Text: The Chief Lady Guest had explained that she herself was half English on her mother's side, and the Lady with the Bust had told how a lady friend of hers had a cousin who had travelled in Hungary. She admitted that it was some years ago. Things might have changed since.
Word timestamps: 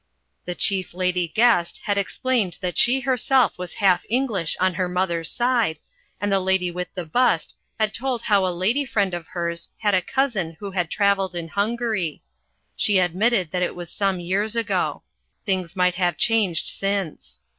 The 0.45 0.55
Chief 0.55 0.95
Lady 0.95 1.27
Guest 1.27 1.81
had 1.83 1.95
explained 1.95 2.57
that 2.59 2.75
she 2.75 3.01
herself 3.01 3.55
was 3.59 3.73
half 3.75 4.03
English 4.09 4.57
on 4.59 4.73
her 4.73 4.89
mother's 4.89 5.29
side, 5.29 5.77
and 6.19 6.31
the 6.31 6.39
Lady 6.39 6.71
with 6.71 6.91
the 6.95 7.05
Bust 7.05 7.55
had 7.79 7.93
told 7.93 8.23
how 8.23 8.43
a 8.43 8.49
lady 8.49 8.83
friend 8.83 9.13
of 9.13 9.27
hers 9.27 9.69
had 9.77 9.93
a 9.93 10.01
cousin 10.01 10.57
who 10.59 10.71
had 10.71 10.89
travelled 10.89 11.35
in 11.35 11.49
Hungary. 11.49 12.23
She 12.75 12.97
admitted 12.97 13.51
that 13.51 13.61
it 13.61 13.75
was 13.75 13.91
some 13.91 14.19
years 14.19 14.55
ago. 14.55 15.03
Things 15.45 15.75
might 15.75 15.93
have 15.93 16.17
changed 16.17 16.67
since. 16.67 17.39